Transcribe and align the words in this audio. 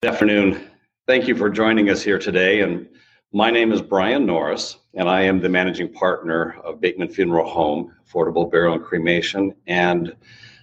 Good 0.00 0.12
afternoon. 0.12 0.70
Thank 1.08 1.26
you 1.26 1.34
for 1.34 1.50
joining 1.50 1.90
us 1.90 2.00
here 2.02 2.20
today. 2.20 2.60
And 2.60 2.88
my 3.32 3.50
name 3.50 3.72
is 3.72 3.82
Brian 3.82 4.24
Norris, 4.24 4.76
and 4.94 5.08
I 5.08 5.22
am 5.22 5.40
the 5.40 5.48
managing 5.48 5.92
partner 5.92 6.54
of 6.62 6.80
Bateman 6.80 7.08
Funeral 7.08 7.50
Home, 7.50 7.92
Affordable 8.06 8.48
Burial 8.48 8.74
and 8.74 8.84
Cremation, 8.84 9.52
and 9.66 10.14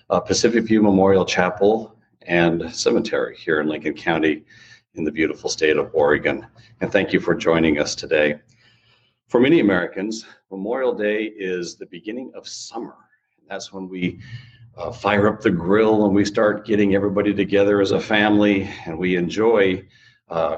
uh, 0.09 0.21
Pacific 0.21 0.63
View 0.63 0.81
Memorial 0.81 1.25
Chapel 1.25 1.97
and 2.21 2.73
Cemetery 2.73 3.35
here 3.35 3.59
in 3.59 3.67
Lincoln 3.67 3.93
County 3.93 4.45
in 4.93 5.03
the 5.03 5.11
beautiful 5.11 5.49
state 5.49 5.75
of 5.75 5.91
Oregon. 5.93 6.47
And 6.79 6.89
thank 6.89 7.11
you 7.11 7.19
for 7.19 7.35
joining 7.35 7.77
us 7.77 7.93
today. 7.93 8.39
For 9.27 9.41
many 9.41 9.59
Americans, 9.59 10.25
Memorial 10.49 10.93
Day 10.93 11.25
is 11.25 11.75
the 11.75 11.87
beginning 11.87 12.31
of 12.35 12.47
summer. 12.47 12.95
That's 13.49 13.73
when 13.73 13.89
we 13.89 14.21
uh, 14.77 14.91
fire 14.91 15.27
up 15.27 15.41
the 15.41 15.51
grill 15.51 16.05
and 16.05 16.13
we 16.13 16.25
start 16.25 16.65
getting 16.65 16.95
everybody 16.95 17.33
together 17.33 17.81
as 17.81 17.91
a 17.91 17.99
family 17.99 18.69
and 18.85 18.97
we 18.97 19.15
enjoy 19.15 19.83
uh, 20.29 20.57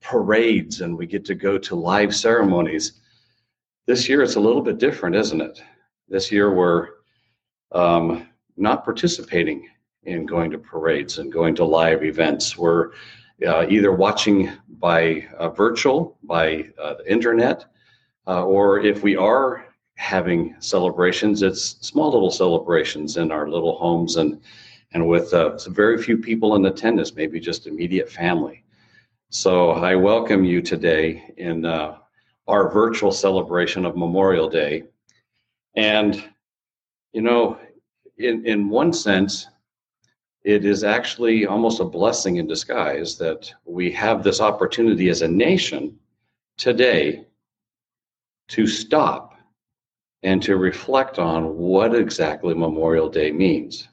parades 0.00 0.80
and 0.80 0.96
we 0.96 1.06
get 1.06 1.24
to 1.24 1.34
go 1.34 1.58
to 1.58 1.74
live 1.74 2.14
ceremonies. 2.14 3.00
This 3.86 4.08
year 4.08 4.22
it's 4.22 4.36
a 4.36 4.40
little 4.40 4.62
bit 4.62 4.78
different, 4.78 5.16
isn't 5.16 5.40
it? 5.40 5.62
This 6.08 6.30
year 6.30 6.54
we're 6.54 6.88
um, 7.72 8.28
not 8.56 8.84
participating 8.84 9.68
in 10.04 10.26
going 10.26 10.50
to 10.50 10.58
parades 10.58 11.18
and 11.18 11.32
going 11.32 11.54
to 11.56 11.64
live 11.64 12.04
events. 12.04 12.56
We're 12.56 12.92
uh, 13.46 13.66
either 13.68 13.92
watching 13.92 14.50
by 14.68 15.26
uh, 15.38 15.50
virtual, 15.50 16.18
by 16.22 16.68
uh, 16.80 16.94
the 16.94 17.10
internet, 17.10 17.64
uh, 18.26 18.44
or 18.44 18.80
if 18.80 19.02
we 19.02 19.16
are 19.16 19.66
having 20.00 20.56
celebrations. 20.60 21.42
It's 21.42 21.76
small 21.86 22.10
little 22.10 22.30
celebrations 22.30 23.18
in 23.18 23.30
our 23.30 23.50
little 23.50 23.76
homes 23.76 24.16
and 24.16 24.40
and 24.92 25.06
with 25.06 25.32
uh, 25.34 25.56
very 25.68 26.02
few 26.02 26.16
people 26.16 26.56
in 26.56 26.64
attendance, 26.66 27.14
maybe 27.14 27.38
just 27.38 27.68
immediate 27.68 28.10
family. 28.10 28.64
So 29.28 29.72
I 29.72 29.94
welcome 29.94 30.42
you 30.42 30.62
today 30.62 31.32
in 31.36 31.64
uh, 31.66 31.98
our 32.48 32.72
virtual 32.72 33.12
celebration 33.12 33.84
of 33.84 33.96
Memorial 33.96 34.48
Day. 34.48 34.84
And 35.76 36.24
you 37.12 37.20
know, 37.20 37.58
in 38.16 38.46
in 38.46 38.70
one 38.70 38.94
sense, 38.94 39.48
it 40.44 40.64
is 40.64 40.82
actually 40.82 41.44
almost 41.44 41.78
a 41.78 41.84
blessing 41.84 42.36
in 42.36 42.46
disguise 42.46 43.18
that 43.18 43.52
we 43.66 43.92
have 43.92 44.24
this 44.24 44.40
opportunity 44.40 45.10
as 45.10 45.20
a 45.20 45.28
nation 45.28 45.98
today 46.56 47.26
to 48.48 48.66
stop 48.66 49.29
and 50.22 50.42
to 50.42 50.56
reflect 50.56 51.18
on 51.18 51.56
what 51.56 51.94
exactly 51.94 52.54
Memorial 52.54 53.08
Day 53.08 53.32
means. 53.32 53.88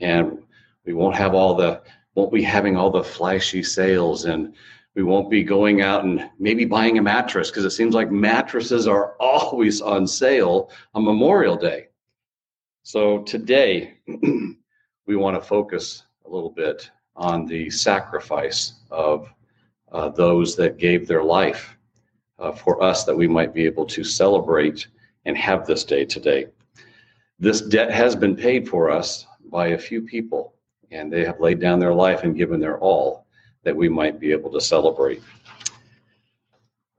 And 0.00 0.38
we 0.84 0.92
won't 0.92 1.16
have 1.16 1.34
all 1.34 1.54
the 1.54 1.82
won't 2.14 2.32
be 2.32 2.42
having 2.42 2.76
all 2.76 2.90
the 2.90 3.04
flashy 3.04 3.62
sales 3.62 4.24
and 4.24 4.54
we 4.96 5.02
won't 5.02 5.30
be 5.30 5.44
going 5.44 5.82
out 5.82 6.04
and 6.04 6.28
maybe 6.38 6.64
buying 6.64 6.98
a 6.98 7.02
mattress 7.02 7.50
because 7.50 7.64
it 7.64 7.70
seems 7.70 7.94
like 7.94 8.10
mattresses 8.10 8.88
are 8.88 9.14
always 9.20 9.80
on 9.80 10.06
sale 10.06 10.70
on 10.94 11.04
Memorial 11.04 11.56
Day. 11.56 11.88
So 12.82 13.22
today 13.22 13.94
we 14.06 15.16
want 15.16 15.40
to 15.40 15.46
focus 15.46 16.04
a 16.26 16.30
little 16.30 16.50
bit 16.50 16.90
on 17.14 17.46
the 17.46 17.70
sacrifice 17.70 18.74
of 18.90 19.28
uh, 19.92 20.08
those 20.08 20.56
that 20.56 20.78
gave 20.78 21.06
their 21.06 21.22
life 21.22 21.76
uh, 22.38 22.52
for 22.52 22.82
us 22.82 23.04
that 23.04 23.16
we 23.16 23.28
might 23.28 23.52
be 23.52 23.66
able 23.66 23.84
to 23.84 24.02
celebrate 24.02 24.88
and 25.24 25.36
have 25.36 25.66
this 25.66 25.84
day 25.84 26.04
today. 26.04 26.46
This 27.38 27.60
debt 27.60 27.90
has 27.90 28.14
been 28.14 28.36
paid 28.36 28.68
for 28.68 28.90
us 28.90 29.26
by 29.50 29.68
a 29.68 29.78
few 29.78 30.02
people, 30.02 30.54
and 30.90 31.12
they 31.12 31.24
have 31.24 31.40
laid 31.40 31.60
down 31.60 31.78
their 31.78 31.94
life 31.94 32.22
and 32.22 32.36
given 32.36 32.60
their 32.60 32.78
all 32.78 33.26
that 33.62 33.76
we 33.76 33.88
might 33.88 34.20
be 34.20 34.32
able 34.32 34.50
to 34.52 34.60
celebrate. 34.60 35.22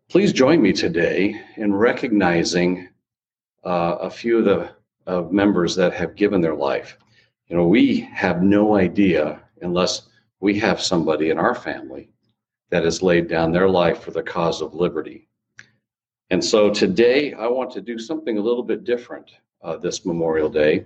Please 0.09 0.33
join 0.33 0.61
me 0.61 0.73
today 0.73 1.41
in 1.57 1.73
recognizing 1.73 2.89
uh, 3.63 3.97
a 4.01 4.09
few 4.09 4.39
of 4.39 4.45
the 4.45 4.71
uh, 5.07 5.21
members 5.31 5.75
that 5.75 5.93
have 5.93 6.15
given 6.15 6.41
their 6.41 6.55
life. 6.55 6.97
You 7.47 7.55
know, 7.57 7.67
we 7.67 8.01
have 8.13 8.43
no 8.43 8.75
idea 8.75 9.41
unless 9.61 10.09
we 10.39 10.57
have 10.59 10.81
somebody 10.81 11.29
in 11.29 11.37
our 11.37 11.55
family 11.55 12.09
that 12.69 12.83
has 12.83 13.01
laid 13.01 13.27
down 13.27 13.51
their 13.51 13.69
life 13.69 14.01
for 14.01 14.11
the 14.11 14.23
cause 14.23 14.61
of 14.61 14.73
liberty. 14.73 15.27
And 16.31 16.41
so 16.41 16.69
today 16.69 17.33
I 17.33 17.47
want 17.47 17.71
to 17.71 17.81
do 17.81 17.99
something 17.99 18.37
a 18.37 18.41
little 18.41 18.63
bit 18.63 18.85
different 18.85 19.31
uh, 19.61 19.75
this 19.75 20.05
Memorial 20.05 20.47
Day. 20.47 20.85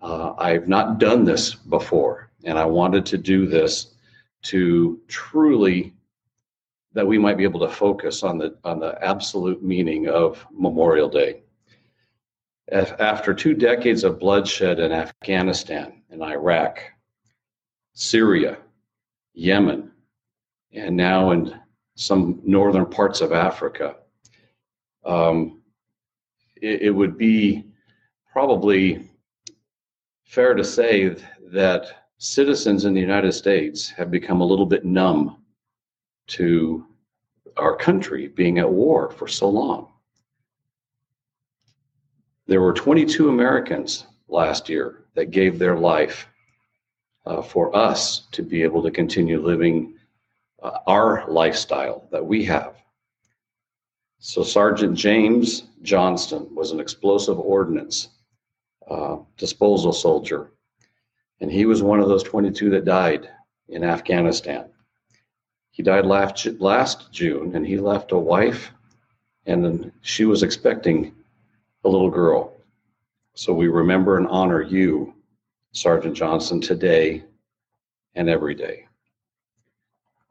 Uh, 0.00 0.34
I've 0.38 0.68
not 0.68 1.00
done 1.00 1.24
this 1.24 1.52
before, 1.52 2.30
and 2.44 2.56
I 2.56 2.64
wanted 2.64 3.04
to 3.06 3.18
do 3.18 3.46
this 3.46 3.94
to 4.42 5.00
truly 5.08 5.94
that 6.92 7.04
we 7.04 7.18
might 7.18 7.36
be 7.36 7.42
able 7.42 7.58
to 7.58 7.68
focus 7.68 8.22
on 8.22 8.38
the 8.38 8.56
on 8.62 8.78
the 8.78 8.96
absolute 9.04 9.64
meaning 9.64 10.08
of 10.08 10.46
Memorial 10.52 11.08
Day. 11.08 11.42
After 12.70 13.34
two 13.34 13.54
decades 13.54 14.04
of 14.04 14.20
bloodshed 14.20 14.78
in 14.78 14.92
Afghanistan 14.92 16.02
and 16.10 16.22
Iraq, 16.22 16.80
Syria, 17.94 18.58
Yemen, 19.34 19.90
and 20.72 20.96
now 20.96 21.32
in 21.32 21.52
some 21.96 22.40
northern 22.44 22.86
parts 22.86 23.20
of 23.20 23.32
Africa, 23.32 23.96
um, 25.04 25.62
it, 26.56 26.82
it 26.82 26.90
would 26.90 27.16
be 27.16 27.64
probably 28.32 29.08
fair 30.24 30.54
to 30.54 30.64
say 30.64 31.14
that 31.50 31.86
citizens 32.18 32.84
in 32.84 32.94
the 32.94 33.00
United 33.00 33.32
States 33.32 33.88
have 33.90 34.10
become 34.10 34.40
a 34.40 34.44
little 34.44 34.66
bit 34.66 34.84
numb 34.84 35.42
to 36.26 36.86
our 37.56 37.76
country 37.76 38.28
being 38.28 38.58
at 38.58 38.70
war 38.70 39.10
for 39.10 39.26
so 39.26 39.48
long. 39.48 39.88
There 42.46 42.60
were 42.60 42.72
22 42.72 43.28
Americans 43.28 44.06
last 44.28 44.68
year 44.68 45.04
that 45.14 45.30
gave 45.30 45.58
their 45.58 45.76
life 45.76 46.28
uh, 47.26 47.42
for 47.42 47.74
us 47.76 48.26
to 48.32 48.42
be 48.42 48.62
able 48.62 48.82
to 48.82 48.90
continue 48.90 49.44
living 49.44 49.94
uh, 50.62 50.78
our 50.86 51.24
lifestyle 51.28 52.08
that 52.10 52.24
we 52.24 52.44
have. 52.44 52.74
So 54.20 54.42
Sergeant 54.42 54.96
James 54.96 55.68
Johnston 55.82 56.52
was 56.52 56.72
an 56.72 56.80
explosive 56.80 57.38
ordnance 57.38 58.08
uh, 58.90 59.18
disposal 59.36 59.92
soldier, 59.92 60.50
and 61.40 61.52
he 61.52 61.66
was 61.66 61.84
one 61.84 62.00
of 62.00 62.08
those 62.08 62.24
22 62.24 62.70
that 62.70 62.84
died 62.84 63.30
in 63.68 63.84
Afghanistan. 63.84 64.70
He 65.70 65.84
died 65.84 66.04
last, 66.04 66.44
last 66.58 67.12
June, 67.12 67.54
and 67.54 67.64
he 67.64 67.78
left 67.78 68.10
a 68.10 68.18
wife, 68.18 68.72
and 69.46 69.92
she 70.00 70.24
was 70.24 70.42
expecting 70.42 71.14
a 71.84 71.88
little 71.88 72.10
girl. 72.10 72.56
So 73.34 73.52
we 73.52 73.68
remember 73.68 74.16
and 74.16 74.26
honor 74.26 74.62
you, 74.62 75.14
Sergeant 75.70 76.16
Johnston, 76.16 76.60
today 76.60 77.22
and 78.16 78.28
every 78.28 78.56
day. 78.56 78.86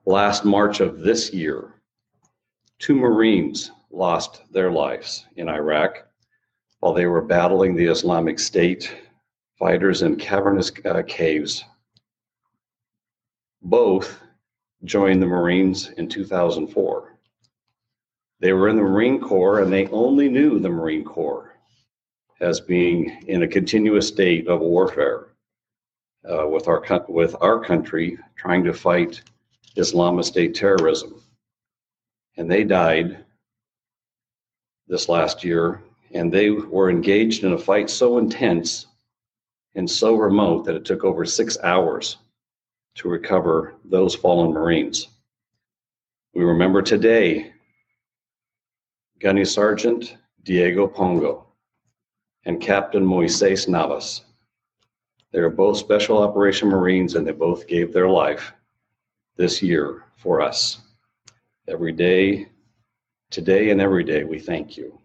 Last 0.06 0.44
March 0.44 0.82
of 0.82 1.00
this 1.00 1.32
year, 1.32 1.74
two 2.80 2.96
Marines 2.96 3.72
lost 3.92 4.42
their 4.52 4.72
lives 4.72 5.26
in 5.36 5.50
Iraq 5.50 6.08
while 6.80 6.94
they 6.94 7.06
were 7.06 7.22
battling 7.22 7.76
the 7.76 7.86
Islamic 7.86 8.40
State 8.40 8.96
fighters 9.58 10.02
in 10.02 10.16
cavernous 10.16 10.72
uh, 10.86 11.02
caves. 11.08 11.64
Both 13.62 14.20
joined 14.84 15.22
the 15.22 15.28
Marines 15.28 15.90
in 15.98 16.08
2004. 16.08 17.18
They 18.40 18.54
were 18.54 18.70
in 18.70 18.76
the 18.76 18.84
Marine 18.84 19.20
Corps 19.20 19.62
and 19.62 19.74
they 19.74 19.88
only 19.88 20.30
knew 20.30 20.60
the 20.60 20.70
Marine 20.70 21.04
Corps 21.04 21.58
as 22.40 22.60
being 22.60 23.24
in 23.28 23.42
a 23.42 23.48
continuous 23.48 24.08
state 24.08 24.48
of 24.48 24.60
warfare 24.60 25.30
uh, 26.30 26.48
with, 26.48 26.68
our, 26.68 26.84
with 27.10 27.36
our 27.42 27.60
country 27.60 28.18
trying 28.36 28.64
to 28.64 28.74
fight 28.74 29.24
Islamic 29.76 30.26
State 30.26 30.54
terrorism. 30.54 31.22
And 32.38 32.50
they 32.50 32.64
died 32.64 33.26
this 34.88 35.10
last 35.10 35.44
year 35.44 35.82
and 36.14 36.32
they 36.32 36.50
were 36.50 36.90
engaged 36.90 37.44
in 37.44 37.54
a 37.54 37.58
fight 37.58 37.90
so 37.90 38.18
intense 38.18 38.88
and 39.76 39.90
so 39.90 40.16
remote 40.16 40.66
that 40.66 40.76
it 40.76 40.86
took 40.86 41.04
over 41.04 41.26
six 41.26 41.58
hours 41.64 42.18
to 42.96 43.10
recover 43.10 43.76
those 43.86 44.16
fallen 44.16 44.52
Marines. 44.52 45.10
We 46.34 46.44
remember 46.44 46.82
today 46.82 47.54
Gunny 49.20 49.46
Sergeant 49.46 50.16
Diego 50.44 50.88
Pongo 50.88 51.48
and 52.46 52.62
Captain 52.62 53.06
Moises 53.06 53.68
Navas. 53.68 54.22
They 55.32 55.40
are 55.40 55.50
both 55.50 55.78
Special 55.78 56.20
Operation 56.20 56.70
Marines 56.70 57.16
and 57.16 57.28
they 57.28 57.32
both 57.32 57.68
gave 57.68 57.92
their 57.92 58.08
life 58.08 58.54
this 59.36 59.62
year 59.62 60.04
for 60.16 60.42
us. 60.42 60.80
Every 61.68 61.92
day, 61.92 62.48
today 63.30 63.70
and 63.70 63.82
every 63.82 64.04
day, 64.04 64.24
we 64.24 64.40
thank 64.40 64.78
you. 64.78 65.00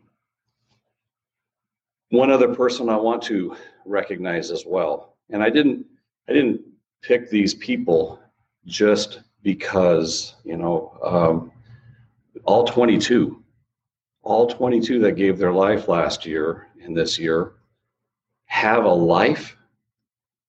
One 2.10 2.30
other 2.30 2.54
person 2.54 2.88
I 2.88 2.96
want 2.96 3.22
to 3.24 3.56
recognize 3.84 4.50
as 4.50 4.64
well, 4.66 5.16
and 5.30 5.42
I 5.42 5.50
didn't, 5.50 5.86
I 6.28 6.32
didn't 6.32 6.60
pick 7.02 7.30
these 7.30 7.54
people 7.54 8.20
just 8.66 9.20
because, 9.42 10.34
you 10.44 10.56
know, 10.56 10.98
um, 11.02 11.52
all 12.44 12.64
22, 12.64 13.42
all 14.22 14.46
22 14.46 15.00
that 15.00 15.12
gave 15.12 15.38
their 15.38 15.52
life 15.52 15.88
last 15.88 16.24
year 16.24 16.68
and 16.82 16.96
this 16.96 17.18
year 17.18 17.54
have 18.46 18.84
a 18.84 18.92
life. 18.92 19.56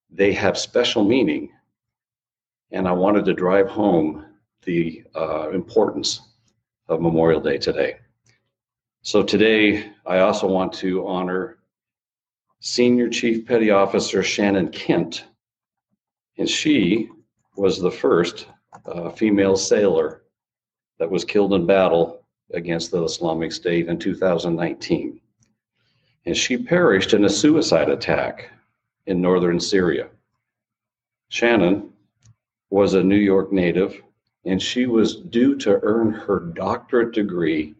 They 0.09 0.33
have 0.33 0.57
special 0.57 1.03
meaning. 1.03 1.49
And 2.71 2.87
I 2.87 2.91
wanted 2.91 3.25
to 3.25 3.33
drive 3.33 3.67
home 3.67 4.25
the 4.63 5.03
uh, 5.15 5.49
importance 5.49 6.21
of 6.87 7.01
Memorial 7.01 7.41
Day 7.41 7.57
today. 7.57 7.97
So 9.01 9.23
today, 9.23 9.91
I 10.05 10.19
also 10.19 10.47
want 10.47 10.73
to 10.73 11.05
honor 11.07 11.57
Senior 12.59 13.09
Chief 13.09 13.45
Petty 13.45 13.69
Officer 13.71 14.23
Shannon 14.23 14.69
Kent, 14.69 15.25
and 16.37 16.49
she 16.49 17.09
was 17.57 17.79
the 17.79 17.91
first 17.91 18.47
uh, 18.85 19.09
female 19.09 19.55
sailor 19.55 20.23
that 20.99 21.09
was 21.09 21.25
killed 21.25 21.53
in 21.53 21.65
battle 21.65 22.23
against 22.53 22.91
the 22.91 23.03
Islamic 23.03 23.51
State 23.51 23.87
in 23.87 23.99
2019. 23.99 25.19
And 26.25 26.37
she 26.37 26.57
perished 26.57 27.13
in 27.13 27.25
a 27.25 27.29
suicide 27.29 27.89
attack 27.89 28.49
in 29.05 29.19
northern 29.19 29.59
Syria. 29.59 30.07
Shannon 31.27 31.91
was 32.69 32.93
a 32.93 33.03
New 33.03 33.17
York 33.17 33.51
native, 33.51 34.01
and 34.45 34.61
she 34.61 34.85
was 34.85 35.15
due 35.15 35.55
to 35.55 35.79
earn 35.83 36.11
her 36.11 36.39
doctorate 36.39 37.13
degree 37.13 37.75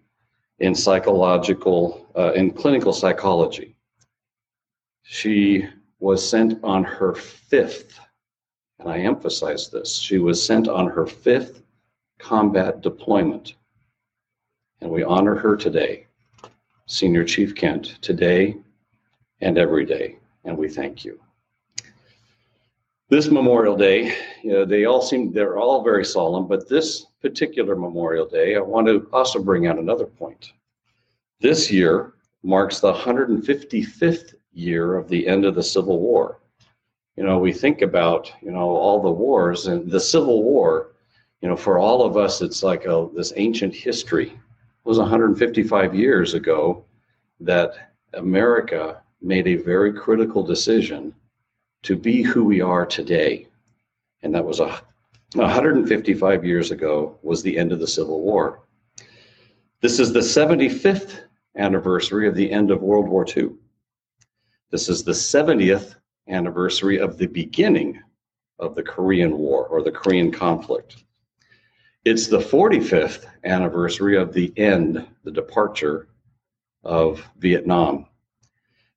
in 0.60 0.74
psychological, 0.74 2.07
uh, 2.15 2.31
in 2.33 2.51
clinical 2.51 2.94
psychology. 2.94 3.75
She 5.04 5.68
was 6.00 6.27
sent 6.27 6.63
on 6.63 6.83
her 6.83 7.13
fifth 7.13 8.00
and 8.83 8.92
I 8.92 9.00
emphasize 9.00 9.69
this, 9.69 9.95
she 9.95 10.18
was 10.18 10.45
sent 10.45 10.68
on 10.68 10.88
her 10.88 11.06
fifth 11.06 11.63
combat 12.19 12.81
deployment. 12.81 13.56
And 14.81 14.92
we 14.92 15.04
honor 15.04 15.36
her 15.36 15.56
today, 15.56 16.07
Senior 16.86 17.24
Chief 17.24 17.56
Kent, 17.56 18.01
today 18.01 18.57
and 19.39 19.57
every 19.57 19.86
day. 19.86 20.18
And 20.44 20.57
we 20.57 20.68
thank 20.68 21.06
you. 21.06 21.23
This 23.13 23.30
Memorial 23.30 23.77
Day, 23.77 24.15
you 24.42 24.51
know, 24.54 24.65
they 24.65 24.86
all 24.86 25.01
seem, 25.01 25.31
they're 25.31 25.60
all 25.60 25.83
very 25.83 26.04
solemn, 26.04 26.48
but 26.48 26.68
this 26.68 27.06
particular 27.21 27.75
Memorial 27.75 28.25
Day, 28.25 28.56
I 28.56 28.60
want 28.60 28.88
to 28.88 29.07
also 29.13 29.38
bring 29.38 29.68
out 29.68 29.77
another 29.77 30.07
point. 30.07 30.54
This 31.39 31.71
year 31.71 32.13
marks 32.42 32.80
the 32.80 32.92
155th 32.92 34.33
year 34.54 34.98
of 34.98 35.07
the 35.10 35.27
end 35.27 35.45
of 35.45 35.54
the 35.54 35.62
Civil 35.62 36.00
War 36.00 36.39
you 37.15 37.24
know, 37.24 37.38
we 37.38 37.54
think 37.54 37.83
about, 37.83 38.31
you 38.42 38.51
know, 38.51 38.69
all 38.71 39.01
the 39.01 39.12
wars 39.12 39.68
and 39.68 39.89
the 39.89 40.00
Civil 40.00 40.42
War, 40.44 40.94
you 41.42 41.48
know, 41.48 41.56
for 41.56 41.77
all 41.77 42.04
of 42.04 42.18
us, 42.18 42.42
it's 42.42 42.63
like 42.63 42.86
a, 42.86 43.07
this 43.16 43.33
ancient 43.36 43.75
history. 43.75 44.30
It 44.30 44.39
was 44.83 44.98
155 44.98 45.94
years 45.94 46.33
ago 46.33 46.83
that 47.39 47.94
America 48.16 49.01
made 49.21 49.48
a 49.48 49.56
very 49.56 49.94
critical 49.94 50.42
decision 50.42 51.13
to 51.83 51.95
be 51.95 52.21
who 52.21 52.45
we 52.45 52.62
are 52.62 52.85
today. 52.85 53.47
And 54.21 54.33
that 54.33 54.45
was 54.45 54.59
a 54.59 54.81
155 55.35 56.45
years 56.45 56.71
ago 56.71 57.18
was 57.21 57.41
the 57.41 57.57
end 57.57 57.71
of 57.71 57.80
the 57.80 57.88
Civil 57.88 58.21
War. 58.21 58.62
This 59.81 60.00
is 60.00 60.13
the 60.13 60.19
75th 60.19 61.21
anniversary 61.57 62.27
of 62.27 62.35
the 62.35 62.50
end 62.51 62.71
of 62.71 62.81
World 62.81 63.07
War 63.07 63.25
II. 63.25 63.50
This 64.71 64.89
is 64.89 65.03
the 65.03 65.12
70th 65.12 65.95
anniversary 66.27 67.00
of 67.00 67.18
the 67.18 67.27
beginning 67.27 68.01
of 68.59 68.75
the 68.75 68.83
Korean 68.83 69.38
War 69.38 69.68
or 69.68 69.83
the 69.83 69.91
Korean 69.91 70.31
conflict. 70.31 71.03
It's 72.06 72.27
the 72.27 72.39
45th 72.39 73.25
anniversary 73.44 74.18
of 74.18 74.33
the 74.33 74.53
end, 74.57 75.06
the 75.24 75.31
departure 75.31 76.07
of 76.83 77.27
Vietnam. 77.38 78.06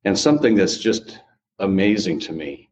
And 0.05 0.19
something 0.19 0.55
that's 0.55 0.79
just 0.79 1.21
amazing 1.59 2.21
to 2.21 2.33
me 2.33 2.66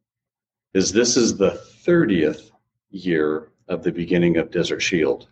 is 0.75 0.91
this 0.93 1.17
is 1.17 1.37
the 1.37 1.53
30th 1.87 2.50
year 2.91 3.49
of 3.69 3.82
the 3.85 3.93
beginning 3.93 4.37
of 4.37 4.50
Desert 4.50 4.81
Shield. 4.81 5.29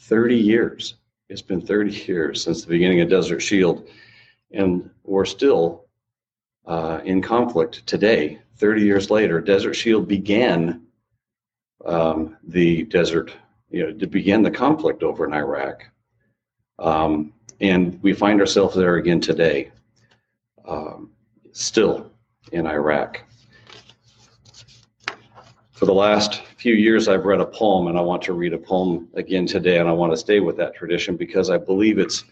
30 0.00 0.36
years. 0.36 0.94
It's 1.30 1.42
been 1.42 1.62
30 1.62 1.92
years 2.06 2.44
since 2.44 2.62
the 2.62 2.68
beginning 2.68 3.00
of 3.00 3.08
Desert 3.08 3.40
Shield, 3.40 3.88
and 4.52 4.90
we're 5.04 5.24
still 5.24 5.86
uh, 6.66 7.00
in 7.04 7.22
conflict 7.22 7.86
today. 7.86 8.38
30 8.56 8.82
years 8.82 9.10
later, 9.10 9.40
Desert 9.40 9.74
Shield 9.74 10.06
began 10.06 10.82
um, 11.86 12.36
the 12.42 12.82
desert, 12.84 13.32
you 13.70 13.86
know, 13.86 13.92
to 13.92 14.06
begin 14.06 14.42
the 14.42 14.50
conflict 14.50 15.02
over 15.02 15.24
in 15.24 15.32
Iraq. 15.32 15.84
Um, 16.78 17.32
and 17.60 17.98
we 18.02 18.12
find 18.12 18.40
ourselves 18.40 18.76
there 18.76 18.96
again 18.96 19.20
today, 19.20 19.70
um, 20.66 21.12
still 21.52 22.10
in 22.52 22.66
Iraq. 22.66 23.22
For 25.80 25.86
the 25.86 25.94
last 25.94 26.42
few 26.58 26.74
years, 26.74 27.08
I've 27.08 27.24
read 27.24 27.40
a 27.40 27.46
poem, 27.46 27.86
and 27.86 27.96
I 27.96 28.02
want 28.02 28.20
to 28.24 28.34
read 28.34 28.52
a 28.52 28.58
poem 28.58 29.08
again 29.14 29.46
today, 29.46 29.78
and 29.78 29.88
I 29.88 29.92
want 29.92 30.12
to 30.12 30.16
stay 30.18 30.38
with 30.38 30.58
that 30.58 30.74
tradition 30.74 31.16
because 31.16 31.48
I 31.48 31.56
believe 31.56 31.98
it's 31.98 32.22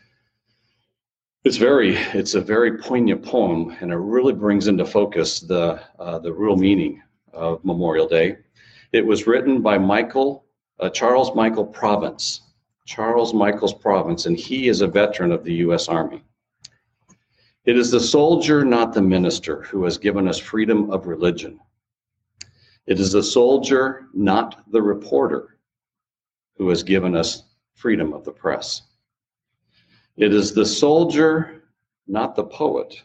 it's 1.44 1.56
very, 1.56 1.96
it's 2.12 2.34
a 2.34 2.42
very 2.42 2.76
poignant 2.76 3.24
poem, 3.24 3.74
and 3.80 3.90
it 3.90 3.96
really 3.96 4.34
brings 4.34 4.68
into 4.68 4.84
focus 4.84 5.40
the 5.40 5.80
uh, 5.98 6.18
the 6.18 6.30
real 6.30 6.56
meaning 6.56 7.02
of 7.32 7.64
Memorial 7.64 8.06
Day. 8.06 8.36
It 8.92 9.06
was 9.06 9.26
written 9.26 9.62
by 9.62 9.78
Michael 9.78 10.44
uh, 10.78 10.90
Charles 10.90 11.34
Michael 11.34 11.64
Province, 11.64 12.42
Charles 12.84 13.32
Michaels 13.32 13.72
Province, 13.72 14.26
and 14.26 14.36
he 14.36 14.68
is 14.68 14.82
a 14.82 14.86
veteran 14.86 15.32
of 15.32 15.42
the 15.42 15.54
U.S. 15.64 15.88
Army. 15.88 16.22
It 17.64 17.78
is 17.78 17.90
the 17.90 17.98
soldier, 17.98 18.62
not 18.62 18.92
the 18.92 19.00
minister, 19.00 19.62
who 19.62 19.84
has 19.84 19.96
given 19.96 20.28
us 20.28 20.38
freedom 20.38 20.90
of 20.90 21.06
religion. 21.06 21.58
It 22.88 22.98
is 22.98 23.12
the 23.12 23.22
soldier, 23.22 24.08
not 24.14 24.64
the 24.72 24.80
reporter, 24.80 25.58
who 26.56 26.70
has 26.70 26.82
given 26.82 27.14
us 27.14 27.42
freedom 27.74 28.14
of 28.14 28.24
the 28.24 28.32
press. 28.32 28.80
It 30.16 30.32
is 30.32 30.54
the 30.54 30.64
soldier, 30.64 31.64
not 32.06 32.34
the 32.34 32.44
poet, 32.44 33.02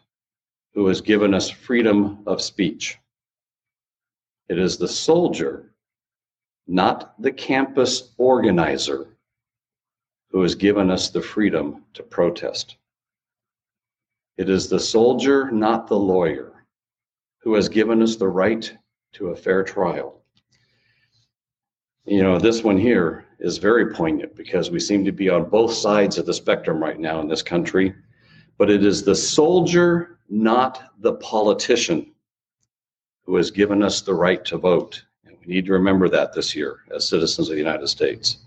who 0.74 0.88
has 0.88 1.02
given 1.02 1.34
us 1.34 1.50
freedom 1.50 2.24
of 2.26 2.42
speech. 2.42 2.98
It 4.48 4.58
is 4.58 4.78
the 4.78 4.88
soldier, 4.88 5.74
not 6.66 7.22
the 7.22 7.34
campus 7.34 8.14
organizer, 8.18 9.18
who 10.32 10.44
has 10.44 10.56
given 10.56 10.90
us 10.90 11.10
the 11.10 11.22
freedom 11.22 11.84
to 11.94 12.04
protest. 12.04 12.78
It 14.38 14.50
is 14.50 14.70
the 14.70 14.80
soldier, 14.80 15.52
not 15.52 15.88
the 15.88 16.00
lawyer, 16.00 16.66
who 17.40 17.54
has 17.56 17.68
given 17.68 18.02
us 18.02 18.16
the 18.16 18.30
right 18.30 18.78
to 19.14 19.30
a 19.30 19.36
fair 19.36 19.64
trial. 19.64 20.22
You 22.06 22.22
know, 22.22 22.38
this 22.38 22.64
one 22.64 22.78
here 22.78 23.26
is 23.40 23.58
very 23.58 23.94
poignant 23.94 24.36
because 24.36 24.70
we 24.70 24.80
seem 24.80 25.06
to 25.06 25.12
be 25.12 25.30
on 25.30 25.50
both 25.50 25.74
sides 25.74 26.18
of 26.18 26.26
the 26.26 26.34
spectrum 26.34 26.82
right 26.82 27.00
now 27.00 27.22
in 27.22 27.28
this 27.28 27.42
country. 27.42 27.94
But 28.58 28.70
it 28.70 28.86
is 28.86 29.04
the 29.04 29.16
soldier, 29.16 30.20
not 30.30 30.84
the 31.00 31.14
politician, 31.14 32.12
who 33.26 33.36
has 33.38 33.52
given 33.52 33.82
us 33.82 34.02
the 34.02 34.14
right 34.14 34.44
to 34.46 34.58
vote. 34.58 35.04
And 35.26 35.38
we 35.40 35.54
need 35.54 35.66
to 35.68 35.74
remember 35.74 36.10
that 36.10 36.34
this 36.34 36.56
year 36.56 36.80
as 36.94 37.08
citizens 37.08 37.50
of 37.50 37.54
the 37.54 37.62
United 37.62 37.88
States. 37.88 38.40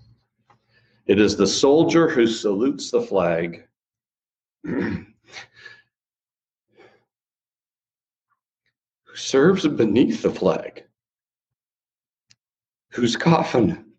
It 1.07 1.19
is 1.21 1.37
the 1.37 1.47
soldier 1.47 2.09
who 2.09 2.27
salutes 2.27 2.91
the 2.91 3.01
flag. 3.01 3.65
who 4.65 5.07
serves 9.17 9.67
beneath 9.67 10.23
the 10.23 10.31
flag, 10.31 10.85
whose 12.91 13.17
coffin 13.17 13.93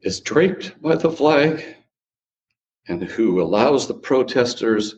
is 0.00 0.20
draped 0.20 0.80
by 0.82 0.94
the 0.94 1.10
flag 1.10 1.64
and 2.88 3.02
who 3.02 3.40
allows 3.40 3.86
the 3.86 3.94
protesters 3.94 4.96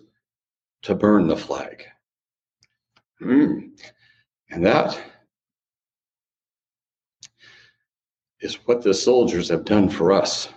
to 0.83 0.95
burn 0.95 1.29
the 1.29 1.37
flag. 1.37 1.85
Mm. 3.21 3.71
And 4.51 4.65
that 4.65 5.01
is 8.41 8.57
what 8.67 8.83
the 8.83 8.95
soldiers 8.95 9.49
have 9.49 9.65
done 9.65 9.89
for 9.89 10.13
us. 10.13 10.49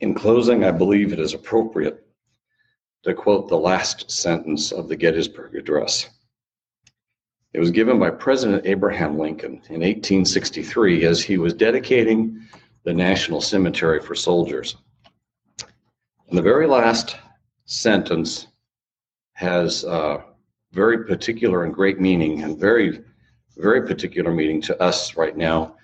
In 0.00 0.14
closing, 0.14 0.64
I 0.64 0.70
believe 0.70 1.12
it 1.12 1.20
is 1.20 1.34
appropriate 1.34 2.06
to 3.04 3.14
quote 3.14 3.48
the 3.48 3.56
last 3.56 4.10
sentence 4.10 4.72
of 4.72 4.88
the 4.88 4.96
Gettysburg 4.96 5.54
Address. 5.54 6.08
It 7.52 7.58
was 7.58 7.70
given 7.70 7.98
by 7.98 8.10
President 8.10 8.66
Abraham 8.66 9.18
Lincoln 9.18 9.54
in 9.68 9.80
1863 9.80 11.04
as 11.04 11.22
he 11.22 11.38
was 11.38 11.54
dedicating 11.54 12.40
the 12.84 12.94
National 12.94 13.40
Cemetery 13.40 14.00
for 14.00 14.14
Soldiers. 14.14 14.76
And 16.28 16.38
the 16.38 16.42
very 16.42 16.66
last 16.66 17.16
sentence 17.64 18.46
has 19.34 19.84
uh, 19.84 20.22
very 20.72 21.04
particular 21.04 21.64
and 21.64 21.74
great 21.74 22.00
meaning, 22.00 22.42
and 22.42 22.58
very, 22.58 23.02
very 23.56 23.86
particular 23.86 24.32
meaning 24.32 24.60
to 24.62 24.80
us 24.80 25.16
right 25.16 25.36
now 25.36 25.74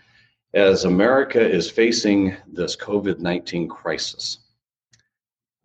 as 0.54 0.84
America 0.84 1.40
is 1.40 1.70
facing 1.70 2.34
this 2.46 2.76
COVID 2.76 3.18
19 3.18 3.68
crisis. 3.68 4.38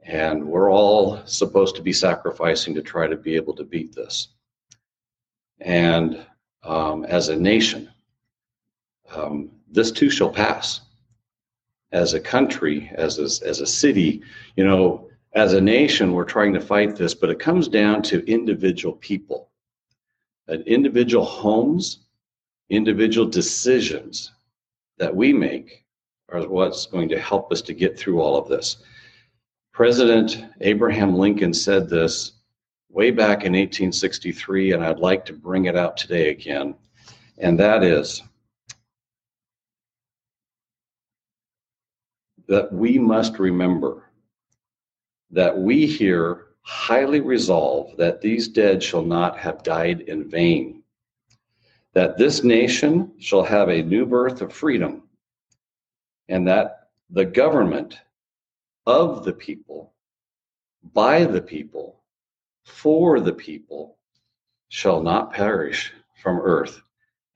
And 0.04 0.46
we're 0.46 0.72
all 0.72 1.22
supposed 1.26 1.76
to 1.76 1.82
be 1.82 1.94
sacrificing 1.94 2.74
to 2.76 2.82
try 2.82 3.08
to 3.08 3.16
be 3.16 3.36
able 3.36 3.56
to 3.56 3.64
beat 3.64 3.94
this. 3.94 4.30
And 5.60 6.26
um, 6.64 7.06
as 7.06 7.30
a 7.30 7.36
nation, 7.36 7.90
um, 9.14 9.52
this 9.70 9.92
too 9.92 10.10
shall 10.10 10.30
pass. 10.30 10.82
As 11.92 12.14
a 12.14 12.20
country, 12.20 12.90
as 12.96 13.20
a, 13.20 13.48
as 13.48 13.60
a 13.60 13.68
city, 13.68 14.24
you 14.56 14.66
know, 14.66 15.10
as 15.34 15.54
a 15.54 15.62
nation, 15.62 16.14
we're 16.14 16.26
trying 16.26 16.54
to 16.54 16.62
fight 16.62 16.96
this, 16.96 17.14
but 17.14 17.30
it 17.30 17.40
comes 17.40 17.68
down 17.68 18.02
to 18.04 18.26
individual 18.30 18.96
people, 18.96 19.50
and 20.48 20.66
individual 20.68 21.24
homes, 21.24 22.00
individual 22.70 23.28
decisions 23.28 24.32
that 24.98 25.16
we 25.16 25.32
make 25.32 25.86
are 26.30 26.48
what's 26.48 26.86
going 26.86 27.10
to 27.10 27.20
help 27.20 27.52
us 27.52 27.62
to 27.62 27.74
get 27.74 27.98
through 27.98 28.22
all 28.22 28.38
of 28.38 28.48
this. 28.48 28.78
President 29.74 30.46
Abraham 30.60 31.16
Lincoln 31.16 31.54
said 31.54 31.90
this 31.90 32.34
way 32.90 33.10
back 33.10 33.46
in 33.46 33.54
1863, 33.54 34.74
and 34.74 34.84
I'd 34.84 35.00
like 35.00 35.26
to 35.26 35.34
bring 35.34 35.66
it 35.66 35.78
out 35.78 35.96
today 35.96 36.30
again. 36.30 36.76
And 37.38 37.58
that 37.60 37.84
is 37.84 38.22
that 42.48 42.72
we 42.74 43.00
must 43.00 43.40
remember 43.40 44.10
that 45.32 45.58
we 45.58 45.86
here 45.86 46.48
highly 46.64 47.22
resolve 47.22 47.96
that 47.98 48.20
these 48.20 48.50
dead 48.50 48.84
shall 48.84 49.04
not 49.04 49.38
have 49.38 49.64
died 49.64 50.02
in 50.02 50.30
vain, 50.30 50.84
that 51.94 52.18
this 52.18 52.44
nation 52.44 53.14
shall 53.20 53.44
have 53.44 53.70
a 53.70 53.82
new 53.82 54.06
birth 54.06 54.42
of 54.42 54.52
freedom, 54.52 55.04
and 56.28 56.46
that 56.46 56.90
the 57.10 57.26
government 57.26 58.00
of 58.86 59.24
the 59.24 59.34
people, 59.34 59.94
by 60.94 61.26
the 61.26 61.42
people, 61.42 62.02
for 62.66 63.20
the 63.20 63.34
people 63.34 63.98
shall 64.70 65.02
not 65.02 65.34
perish 65.34 65.94
from 66.22 66.40
earth. 66.40 66.82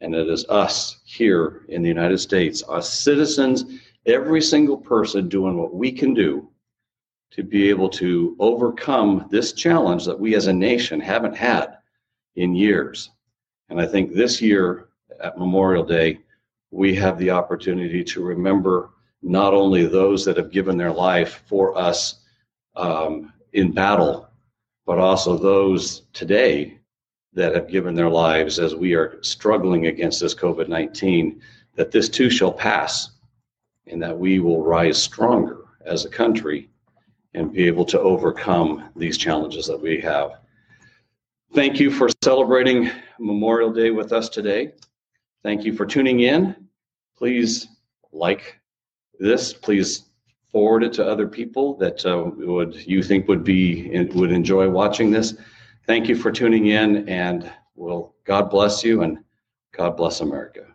And 0.01 0.13
it 0.13 0.29
is 0.29 0.45
us 0.49 0.99
here 1.05 1.65
in 1.69 1.81
the 1.81 1.89
United 1.89 2.19
States, 2.19 2.63
us 2.67 2.91
citizens, 2.91 3.65
every 4.05 4.41
single 4.41 4.77
person 4.77 5.29
doing 5.29 5.57
what 5.57 5.73
we 5.73 5.91
can 5.91 6.13
do 6.13 6.49
to 7.31 7.43
be 7.43 7.69
able 7.69 7.89
to 7.89 8.35
overcome 8.39 9.27
this 9.29 9.53
challenge 9.53 10.05
that 10.05 10.19
we 10.19 10.35
as 10.35 10.47
a 10.47 10.53
nation 10.53 10.99
haven't 10.99 11.35
had 11.35 11.77
in 12.35 12.55
years. 12.55 13.11
And 13.69 13.81
I 13.81 13.85
think 13.85 14.13
this 14.13 14.41
year 14.41 14.89
at 15.21 15.37
Memorial 15.37 15.83
Day, 15.83 16.19
we 16.71 16.95
have 16.95 17.17
the 17.17 17.31
opportunity 17.31 18.03
to 18.03 18.23
remember 18.23 18.91
not 19.25 19.53
only 19.53 19.86
those 19.86 20.24
that 20.24 20.38
have 20.38 20.51
given 20.51 20.77
their 20.77 20.91
life 20.91 21.44
for 21.48 21.75
us 21.77 22.24
um, 22.75 23.34
in 23.53 23.72
battle 23.72 24.29
but 24.86 25.00
also 25.00 25.36
those 25.36 26.03
today 26.13 26.77
that 27.34 27.55
have 27.55 27.67
given 27.67 27.96
their 27.96 28.10
lives 28.10 28.60
as 28.60 28.75
we 28.75 28.94
are 28.94 29.17
struggling 29.22 29.88
against 29.88 30.22
this 30.22 30.36
COVID 30.36 30.70
19, 30.70 31.41
that 31.75 31.91
this 31.91 32.08
too 32.08 32.29
shall 32.29 32.51
pass 32.51 33.12
and 33.88 34.01
that 34.01 34.17
we 34.17 34.39
will 34.39 34.63
rise 34.63 35.01
stronger 35.01 35.65
as 35.86 36.05
a 36.05 36.10
country 36.10 36.70
and 37.34 37.51
be 37.51 37.67
able 37.67 37.86
to 37.86 38.00
overcome 38.00 38.89
these 38.96 39.17
challenges 39.17 39.67
that 39.67 39.79
we 39.79 40.00
have. 40.00 40.39
Thank 41.53 41.79
you 41.79 41.91
for 41.91 42.10
celebrating 42.24 42.89
Memorial 43.20 43.74
Day 43.74 43.91
with 43.91 44.13
us 44.13 44.29
today. 44.29 44.74
Thank 45.44 45.65
you 45.65 45.74
for 45.74 45.86
tuning 45.86 46.22
in. 46.22 46.55
Please 47.17 47.67
like 48.12 48.60
this. 49.19 49.53
Please 49.53 50.05
forward 50.51 50.84
it 50.84 50.93
to 50.93 51.05
other 51.05 51.27
people 51.27 51.75
that 51.77 52.05
uh, 52.05 52.31
would 52.38 52.75
you 52.88 53.03
think 53.03 53.27
would 53.27 53.43
be 53.43 53.89
would 54.13 54.31
enjoy 54.31 54.69
watching 54.69 55.12
this. 55.12 55.36
Thank 55.86 56.07
you 56.07 56.15
for 56.15 56.31
tuning 56.31 56.67
in, 56.67 57.07
and 57.10 57.51
well, 57.75 58.15
God 58.24 58.50
bless 58.50 58.84
you, 58.84 59.01
and 59.01 59.19
God 59.74 59.98
bless 59.98 60.22
America. 60.22 60.75